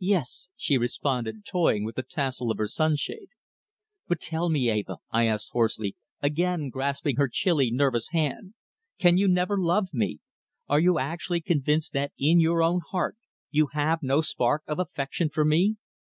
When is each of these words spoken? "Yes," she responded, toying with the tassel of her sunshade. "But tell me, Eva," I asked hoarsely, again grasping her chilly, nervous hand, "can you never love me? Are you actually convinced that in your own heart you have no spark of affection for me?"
"Yes," 0.00 0.48
she 0.56 0.76
responded, 0.76 1.44
toying 1.44 1.84
with 1.84 1.94
the 1.94 2.02
tassel 2.02 2.50
of 2.50 2.58
her 2.58 2.66
sunshade. 2.66 3.28
"But 4.08 4.20
tell 4.20 4.48
me, 4.50 4.68
Eva," 4.68 4.96
I 5.12 5.28
asked 5.28 5.50
hoarsely, 5.52 5.94
again 6.20 6.70
grasping 6.70 7.14
her 7.18 7.28
chilly, 7.28 7.70
nervous 7.70 8.08
hand, 8.08 8.54
"can 8.98 9.16
you 9.16 9.28
never 9.28 9.56
love 9.56 9.86
me? 9.92 10.18
Are 10.68 10.80
you 10.80 10.98
actually 10.98 11.40
convinced 11.40 11.92
that 11.92 12.10
in 12.18 12.40
your 12.40 12.64
own 12.64 12.80
heart 12.90 13.16
you 13.52 13.68
have 13.68 14.02
no 14.02 14.22
spark 14.22 14.64
of 14.66 14.80
affection 14.80 15.28
for 15.30 15.44
me?" 15.44 15.76